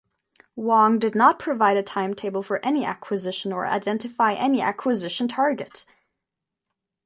Wong 0.55 0.97
did 0.97 1.13
not 1.13 1.37
provide 1.37 1.77
a 1.77 1.83
timetable 1.83 2.41
for 2.41 2.57
any 2.65 2.83
acquisition 2.83 3.53
or 3.53 3.67
identify 3.67 4.33
any 4.33 4.59
acquisition 4.59 5.27
target. 5.27 5.85